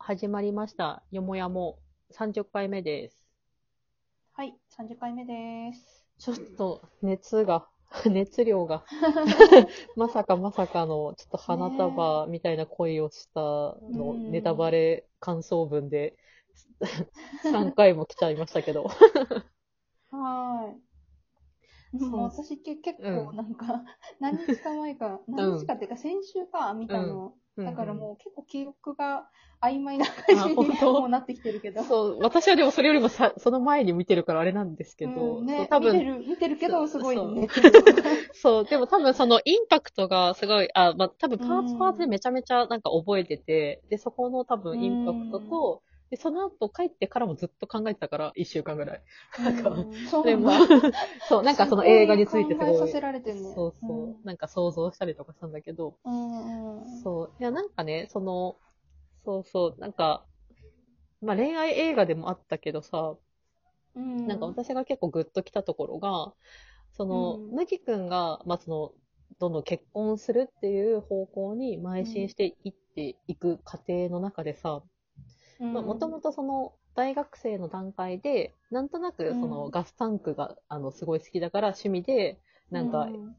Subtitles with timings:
[0.00, 1.04] 始まりました。
[1.12, 1.78] よもやも
[2.10, 3.16] 30回目です。
[4.32, 6.04] はい、30回目です。
[6.18, 7.68] ちょっと熱が、
[8.06, 8.84] 熱量が、
[9.96, 16.16] まさかまさかの、ちょっと花束みたいな恋をしたの、うんネタバレ感想文で、
[17.42, 18.90] 3回も来ちゃいましたけど。
[20.10, 20.80] はーい。
[21.98, 23.84] そうもう私け結うん構なんか、
[24.18, 27.34] 何日か前か、何日かっていうか先週か見たの。
[27.56, 29.28] だからもう結構記憶が
[29.62, 31.82] 曖昧な感じあにもうなってきてるけど。
[31.84, 37.48] そう、私はでもそれよりもさ、その前に見てるからあれなんですけど、うんね、多分、見てる、見てるけど、すごいそうね。
[38.32, 49.02] そう、でも多分そのインパクトがすごい、あ、まあ、多分パーツパーツでめちゃめちゃなんか覚えてて、で、そこの多分インパクトと、で、その後帰ってからもずっと考えてたから、一週間ぐらい。
[49.44, 50.22] なんかうんそ
[51.28, 53.54] そう、なんかその映画についてすごい、考えさせられてるね。
[53.54, 55.96] そうそう、なんか想像したりとかしたんだけど。
[57.02, 58.56] そう、いや、なんかね、その、
[59.24, 60.24] そうそう、なんか、
[61.22, 63.16] まあ恋愛映画でもあったけどさ、
[63.94, 64.26] うん。
[64.26, 66.32] なんか私が結構グッときたところが、
[66.92, 67.56] その、うん。
[67.56, 68.92] 麦くんが、まあ、その、
[69.38, 74.82] どんどん結婚するっていう方向に邁進していっていく過程の中でさ、
[75.60, 82.38] もともとその、大学生の段階で、なんとなくそのうんガスタンクが、あの、すごい好きだから趣味で、
[82.70, 83.34] なんか、う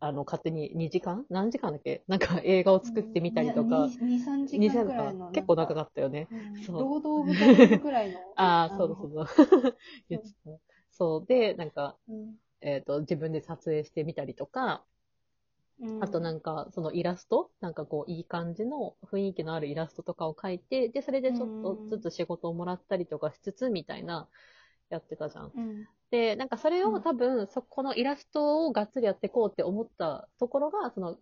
[0.00, 1.24] あの、勝手に2時間？
[1.30, 2.02] 何時間だっけ？
[2.06, 5.30] なんか映画を作ってみたりとか、2、3時2間くらいの。
[5.32, 6.28] 結構長かっったよね。
[6.60, 6.66] た。
[6.66, 8.20] そう労働部隊くらいの。
[8.36, 9.26] ああ、そうだそうだ。
[10.08, 10.50] 言ってた。
[10.92, 11.26] そう。
[11.26, 12.36] で、なんか、うん。
[12.60, 14.84] えっ、と、自分で撮影してみたりとか、
[15.80, 15.90] うん。
[15.98, 17.50] あとなんか、そのイラスト？
[17.60, 24.28] なんかこう、いい感じの雰囲気のあるイラストとかを描いて、で、それでちょっとずつ仕事をもらったりとかしつつ、みたいな、
[24.90, 25.54] やってたじゃん。
[25.54, 25.86] うん。
[26.10, 31.18] で、なんかそれうんを多分、そこのイラストをがっつりやっていこうって思ったところが、その、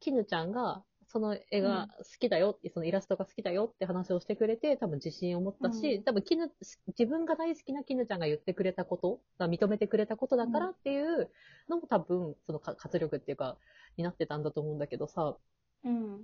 [0.00, 6.04] キヌちゃんが、その絵が好きだよ、そのイラストが好きだよって話をしてくれて、多分自信を持ったし、うん。
[6.04, 6.48] 多分キヌ、
[6.86, 11.28] 自分が大好きなキヌちゃんが言ってくれたこと、が認めてくれたことだからっていう
[11.68, 13.56] のも多分、そのか活力っていうか、
[13.96, 15.36] になってたんだと思うんだけどさ、
[15.84, 16.20] うん。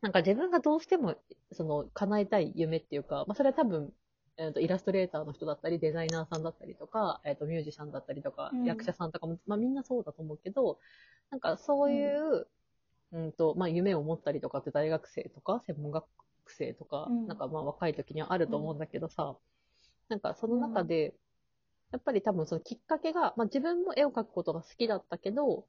[0.00, 1.14] なんか自分がどうしても、
[1.52, 3.92] その、叶えたい夢っていうか、まあそれは多分、
[4.38, 8.64] えっとイラストレーターの人だったり、デザイナーさんだったりとか、えっ、とミュージシャンだったりとか、うん。
[8.64, 10.78] 役者さんとかも、まあみんなそうだと思うけど、
[11.30, 12.46] なんかそういう、
[13.12, 16.06] うん、と、まあ夢を持ったりとかって大学生とか、専門学
[16.46, 17.26] 生とか、うん。
[17.26, 19.36] なんかまあ若い時にはあると思うんだけどさ、
[20.08, 21.14] なんかその中で、
[21.92, 25.66] やっぱり多分そのきっかけが、まあ自分も絵を描くことが好きだったけど、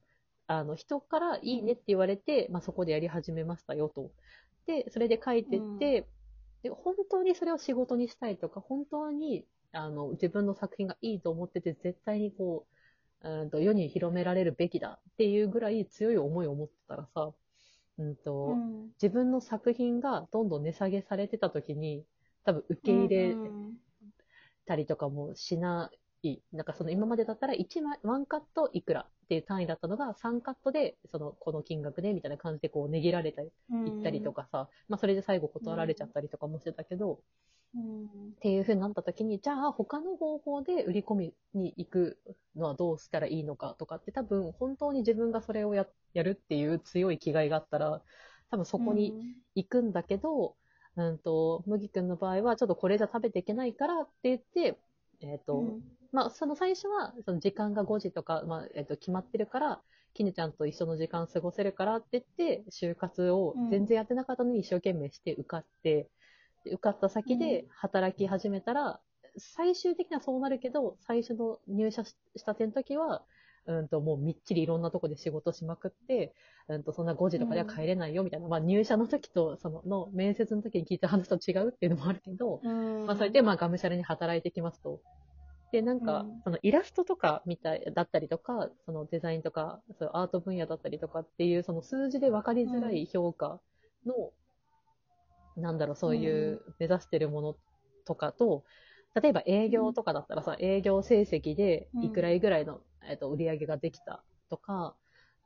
[0.48, 4.12] あの人からいいねって言われて、まあそこでやり始めましたよと。
[4.66, 6.08] で、それで書いてって、
[6.64, 12.73] で、本当にそれを仕事にしたいとか、本当に、あの、自分の作品がいいと思ってて、絶対にこう、
[13.24, 17.32] うんと世に広められるべきだっていうぐらい強い思いを持ってたらさ、
[17.98, 18.90] うんと、うん。
[19.02, 22.06] 自分の作品がどんどん値下げされてた時に、
[22.46, 23.78] 多分受け入れうん
[24.66, 25.92] たりとかもしな
[26.24, 26.42] い。
[26.54, 34.32] なんかその今までだったら1枚、ワンカットいくらっていう単位だったのが3カットで、その、この金額でみたいな感じでこう値切られたり、行ったりと。
[34.32, 37.18] かさ、まあそれで最後断られちゃったりとかもしてたけど、うん。
[37.76, 42.20] っていう風になった時に、じゃあ他の方法で売り込みに行く
[42.56, 48.02] のはどうしたらいいのかとかって多分本当に自分がそれをややるっていう強い気概があったら、
[48.52, 49.14] 多分そこに
[49.56, 50.56] 行くんだけど、
[50.96, 54.78] うんと、麦くんの場合はちょっとこれじゃ食べていけないからって言って、
[55.22, 59.82] えっ、と、うん、まあその最初はその時間が5時とか、まあえっ、と決まってるから、
[60.14, 66.10] きぬちゃんと一緒の時間過ごせるからって言って、就活を全然やってなかったのに一生懸命して受かって、で
[66.66, 69.00] 受かった先で働き始めたら、
[69.38, 73.24] 最終的にはそうなるけど、最初の入社ししたての時は、
[73.66, 76.34] うんと、もうみっちりいろんなとこで仕事しまくって、
[76.68, 83.06] うんと、そんな5時とかでは帰れないよみたいな、まあ入社の時と、その、の面接の時に聞いた話と違うっていうのもあるけど、うん。
[83.06, 85.02] まあそれでまあがむしゃらに働いてきますと。
[85.72, 93.60] で、なんかうん、そのイラストとかみたい、だったりとか、そのデザインとか、そういうアート分野だったりとかっていう、その数字で分かりづらい評価
[94.06, 94.32] の、
[95.56, 97.56] なんだろう、そういう目指してるもの
[98.06, 98.64] とかと、
[99.22, 104.96] 例えば営業とかだったらさ、営業成績でいくらいぐらいの、えっと売り上げができたとか、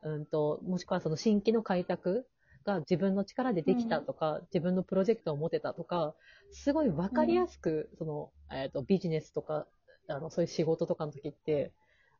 [0.03, 2.27] うんと、もしくはその新規の開拓
[2.65, 6.15] が自分の力でできたとか、自分のプロジェクトを持てたとか、
[6.51, 9.67] すごい分かりやすく、その、えっとビジネスとか、
[10.07, 11.71] あの、そういう仕事とかの時って、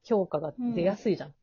[0.03, 1.33] 評価が出やすいじゃん。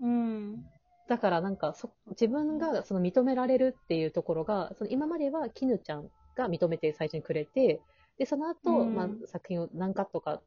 [0.00, 0.64] うん。
[1.08, 7.80] だからなんかそ、自分がその認められるっていうところが、その今まではキヌちゃんが認めて最初にくれて、
[8.18, 8.94] で、その後、うん。
[8.94, 10.40] まあ、作品を何カットか、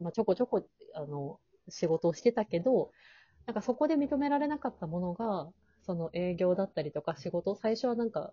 [0.00, 0.62] まあ、ちょこちょこ、
[0.94, 1.38] あの、
[1.68, 2.90] 仕事をしてたけど、
[3.46, 5.48] なんかそこで認められなかったものが、
[5.84, 8.32] その営業だったりとか仕事、最初はなんか、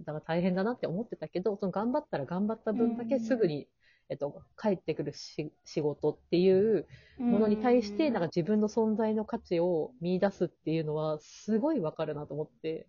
[0.00, 3.66] だから大変だなって思ってたけど、その頑張ったら頑張った分だけすぐに、
[4.08, 6.86] えっと、帰ってくるし仕事っていう
[7.18, 12.86] ものに対して、なんか自分の存在の価値を見出すっていうのは、すごいわかるなと思って。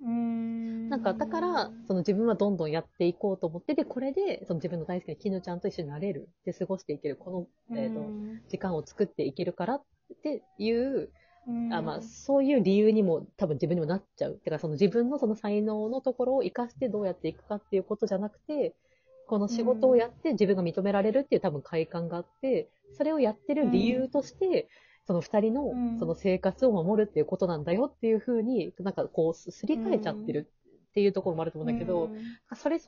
[0.00, 0.88] うん。
[0.88, 6.28] なんか、だから、その自分はどんどんやっていこうと思って、で、これで、その自分の大好きな絹ちゃんと一緒になれる。
[6.44, 7.16] で、過ごしていける。
[7.16, 8.04] この、えっ、と、
[8.48, 9.82] 時間を作っていけるからっ
[10.22, 11.10] ていう、
[11.48, 14.34] うんあまあ、そういう理由にも多分自分にもなっちゃう。
[14.34, 18.76] てか、その自分のその才能のところを活かしてどうやっていくかっていうことじゃなくて、
[19.28, 24.68] この仕事をやって自分が認められるっていう多分快感があって、それをやってる理由として、
[25.06, 25.98] その二人のうん。
[25.98, 30.50] その生活を守るっていうことなんだよっていうふうに、なんかこう、すり替えちゃってる
[30.90, 32.56] っていうところもあると思うんだけど、うん。
[32.56, 32.86] それって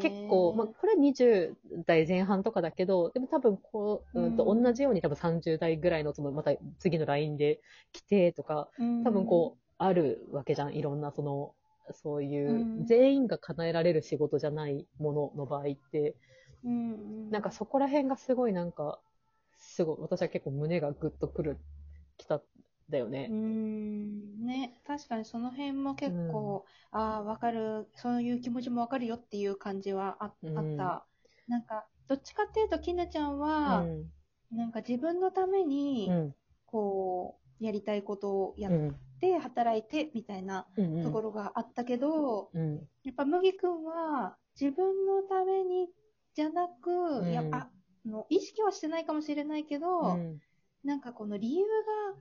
[0.00, 1.54] 結構、まあ、これは20
[1.86, 4.62] 代前半とかだけど、でも多分こう、うんとうん。
[4.62, 7.60] 同じように多分30代ぐらいのそのまた次の LINE で
[7.92, 8.68] 来てとか、
[9.04, 10.74] 多分こう、あるわけじゃん。
[10.74, 11.54] いろんなその、
[11.94, 16.16] そういう、うん全員が叶えられる仕事じゃないものの場合って、
[16.64, 19.00] うんうんなんかそこら辺がすごいなんか、
[19.58, 21.58] すごい、私は結構胸がグッとくる、
[22.18, 22.42] きたん
[22.88, 23.32] だようね。
[23.32, 31.06] んね、確かにその辺も結構、ああ、わかる、そういう気持ちもわかるよっていう感じはあ,、うんあった。
[31.46, 34.12] なんか、どっちかっていうと、きなちゃんうは、ん。
[34.50, 36.34] なんか自分のために、うん。
[36.66, 38.96] こう、やりたいことをやっうん。
[39.20, 41.02] て、働いて、みたいなうん。
[41.02, 42.76] ところがあったけど、うん。
[43.04, 45.88] やっぱ麦くんは、自分のために、
[46.34, 47.70] じゃなく、うんやっぱ、あ
[48.08, 50.40] の意識はしてないかもしれないけど、うん。
[50.82, 52.18] なんかこの理由が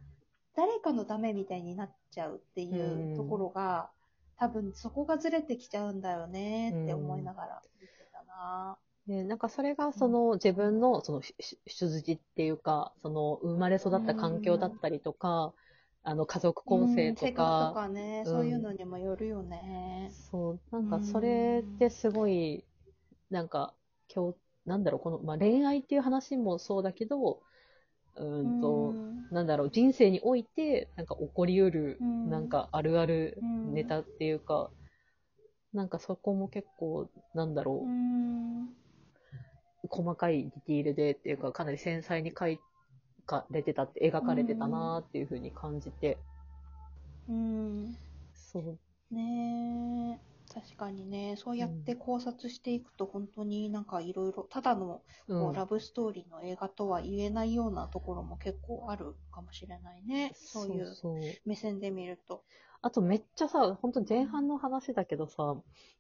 [0.56, 3.90] 誰かのためみたいになっちゃうっていうところが、
[4.38, 8.78] 多分そこがずれてきちゃうんだよねって思いながら見てたな。
[9.07, 15.54] ね、なんかそれがその自分のその出自っていうか、その生まれ育った環境だったりとか、
[16.04, 18.31] あの家族構成とうんとか、かね、うん。
[18.31, 20.12] そういうのにもよるよね。
[20.31, 22.63] そう、なんかそれってすごい、
[23.30, 23.74] なんか
[24.13, 27.42] 今日、なんだろう、この、まあ、恋愛っていう話もそうだけど、
[28.16, 29.30] うーんと、うん。
[29.31, 32.30] なんだろう、人生において、なんか起こりうる、うん。
[32.30, 33.75] なんかあるあるうん。
[33.75, 34.72] ネタっていうか、
[35.74, 38.69] なんかそこも結構、なんだろう、うん。
[39.90, 42.52] 細かいディティールでっていうか、かなり繊細に描
[43.30, 46.18] かれてたって、描かれてたなーっていうふうに感じて、
[47.28, 47.98] うん。
[48.34, 48.80] そう、
[49.12, 50.20] ねえ
[50.52, 55.40] 確かにね、そうやって考察していくと、本当になんかいろいろ、ただのうん。
[55.40, 60.31] こうラブストーリーの映画とは言えないようなところも結構あるかもしれないね。
[60.36, 61.10] そういうそうそ
[61.46, 61.50] う。
[61.50, 62.44] 目線で見ると。
[62.81, 65.56] あとめっちゃさ、本当前半の話だけどさ、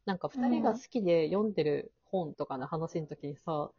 [0.05, 3.69] なんか二人が好きで読んでる本とかの話の時にさ、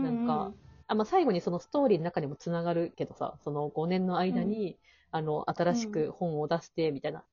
[0.00, 0.54] なんか
[0.88, 4.78] あまあ、最後にそのストーリーの中にもつながるけどさ、その5年の間に、
[5.12, 7.24] あの、新しく本を出して、みたいな。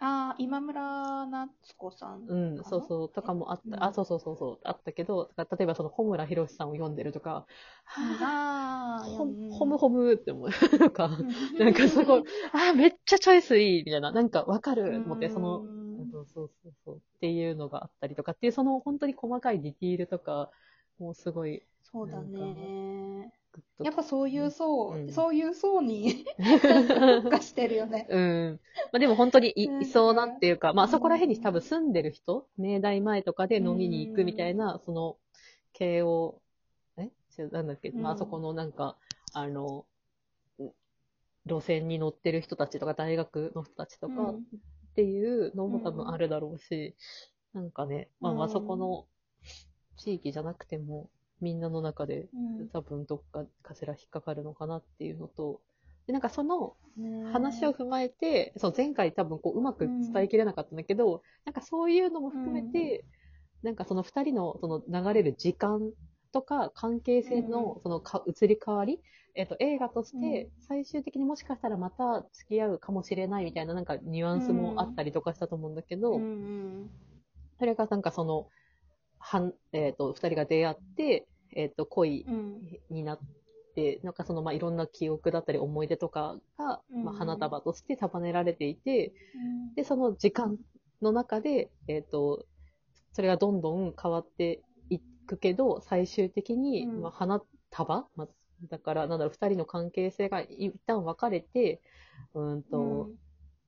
[0.00, 2.24] ああ、今村夏子さん。
[2.26, 3.84] うん、そうそう、とかもあった、うん。
[3.84, 7.46] あ、そうそうそうそう、あったけど、例えばその、穂村博さんを読んでるとか、
[7.94, 10.48] ああ、 ほうんん、ホムホムって思う。
[10.78, 10.90] なん。
[10.90, 11.08] か、
[11.58, 15.64] なんかすごい、あー、めっちゃチョイスいいみたいな、なんかわかると思って、その、
[15.96, 16.10] うん。
[16.10, 20.50] そうそうそうそう、っていうのがあったりとかっていう、その本当に細かいディティールとか、
[20.98, 21.62] もうすごい、
[21.92, 23.32] そうだね。
[23.82, 25.12] やっぱそういう層、うん。
[25.12, 28.06] そういう層に 特化してるよね。
[28.08, 28.60] うん。
[28.92, 29.82] まあでも本当にい,、うん。
[29.82, 35.16] いそうなっていうか、まあそこら辺に多分住んでる人、明大前とかで飲みに行くみたいな、その、
[35.72, 36.40] 慶応、
[36.96, 37.10] え？
[37.50, 38.96] なんだっけ、まあそこのなんか、
[39.32, 39.86] あの、
[40.58, 40.70] うん
[41.46, 44.36] 路線に乗ってる人たちとか、大学の人たちとかうん。
[44.36, 44.42] っ
[44.94, 46.94] ていうのも多分あるだろうし、
[47.54, 48.52] なんかね、まあまあうん。
[48.52, 49.06] そこの
[49.96, 51.08] 地域じゃなくても、
[51.40, 52.68] みんなの中でうん。
[52.68, 55.60] 多分どっかかしら引っかかるのかなっていうのと、
[56.06, 63.04] でなんかその、ね話を踏まえて、そう前回多分こううまく伝えきれなかったんだけど、なんかそういうのも含めて、
[63.62, 65.92] なんかその二人のその流れる時間
[66.32, 69.00] とか関係性のそのか移り変わり、
[69.34, 76.90] えっと映画として最終的にもしかしたらまた付き合うかもしれないみたいななんかニュアンスもあったりとかしたと思うんだけど、うんうん。
[77.58, 78.48] それがなんかその、
[79.20, 82.60] はん、えっ、と、二人が出会って、えっ、と、恋うん。
[82.88, 83.20] になっ
[83.74, 87.04] て、なんかその、まあ、いろんな記憶だったり思い出とかが、うん。
[87.04, 89.38] まあ、花束として束ねられていて、う
[89.72, 89.74] ん。
[89.74, 90.58] で、その時間
[91.02, 92.46] の中で、えっ、と、
[93.12, 97.02] それがどんどん変わっていくけど、最終的に、うん。
[97.02, 98.28] まあ、花束、まあ、
[98.68, 101.82] だから、なんだろう、二人の関係性が一旦分かれて、
[102.34, 103.10] うーんと、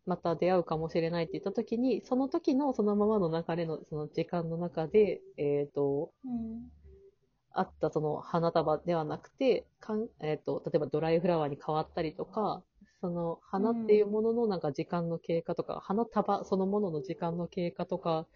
[0.06, 6.70] また出会うかもしれないって言った時に、その時のそのままの流れのその時間の中で、えっ、と、うん
[7.54, 12.62] あったその花束ではなくて、かんえっ、と、例えばドライフラワーに変わったりとか
[13.02, 18.28] その花っていうもののなんか時間の経過とか、花束そのものの時間の経過とか、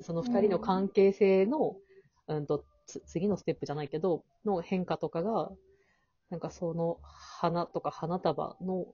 [0.00, 1.74] その二人の関係性の、
[2.28, 5.50] うんと、つ次のステップじゃないけど、の変化とかが、
[6.30, 8.86] なんかその花とか花束の、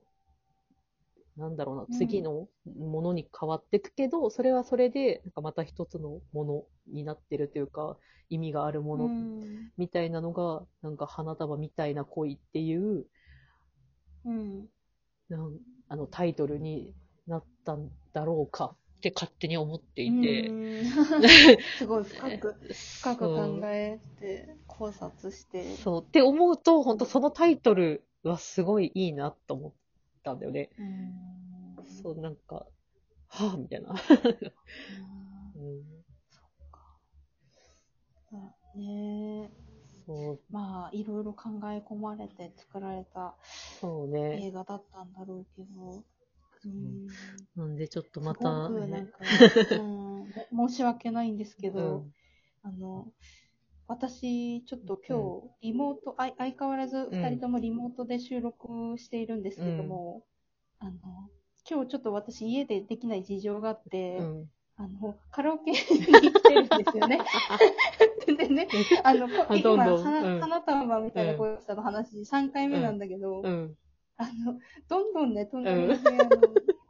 [1.37, 6.63] なんだろうな、次のものに変わっていくけど、それはそれで、なんかまた一つのもの
[6.93, 7.97] になってるというか、
[8.29, 9.71] 意味があるものうん。
[9.77, 13.05] みたいなのが、なんか花束みたいな恋っていう、
[14.25, 14.69] うん。
[15.29, 16.93] なんあのタイトルに
[17.27, 20.47] なったんだろうかって勝手に思っていて。
[20.47, 20.85] うん
[21.77, 22.55] すごい深く、
[23.01, 25.75] 深く考えて、考察して。
[25.75, 26.01] そう。
[26.01, 29.73] って思うと、本当そのタイトルはすごいいいなと思っ
[30.25, 30.69] たんだよね。
[30.77, 31.87] うん。
[32.03, 32.65] そう、なんか、
[33.29, 33.91] はぁ、みたいな。
[33.91, 33.95] うん
[35.57, 35.83] うん、
[38.29, 39.49] そうね
[40.05, 43.35] そう、まあ、いろいろ考え込まれて作られた
[43.79, 44.47] そうね。
[44.47, 46.03] 映画だったんだろうけど、
[46.65, 46.67] う。
[46.67, 47.07] ん、
[47.55, 49.17] なんでちょっとすごまた、ねくなんか、
[50.51, 52.13] うん、申し訳ないんですけど、うん。
[52.63, 53.07] あの、
[53.87, 60.23] 私、ちょっと今日、リモート、あい相変わらず二人ともリモートで収録しているんですけども、
[60.79, 60.91] あの、
[61.69, 64.49] 今日ちょっと私家でできない事情があって、うん。
[64.77, 67.19] あの、カラオケに来てるんですよね。
[68.27, 68.67] でね、
[69.03, 70.41] あの、今、花うん。
[70.41, 73.77] 花束みたいな声したの話、3回目なんだけど、うん。
[74.17, 76.03] あの、どんどんね、隣のうん。
[76.03, 76.41] 部屋の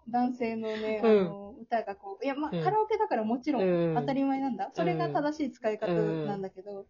[0.09, 4.71] 男性のね、あの、歌がこう、いや、まあ、うんカラオケだからもちろうんん当たり前なんだ。
[4.73, 6.85] それが正しい使い方なんだけど、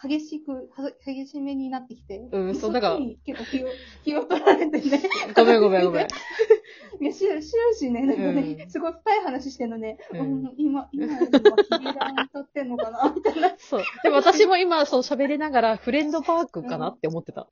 [0.00, 3.68] 激しく、は激しめになってきて、うんそうだからに結構気を、
[4.04, 5.02] 気を取られてね。
[5.34, 6.06] ごめんごめんごめん。
[7.00, 7.42] いや、終終
[7.74, 13.10] 始ね、なんかね、うんすごい深い話してんのね、うんうん今、今よりはヒゲダン歌ってんのかな？
[13.14, 13.54] みたいな。
[13.58, 13.82] そう。
[14.04, 17.48] でも私も今、そう喋りながら、フレンドパークかなって思ってた。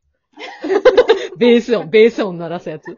[1.38, 2.96] ベース音、ベース音鳴らすやつ。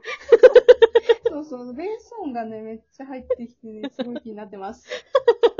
[1.28, 4.86] そうそう、ベース音がね、めっちゃ入ってきてね、すごい気になってます。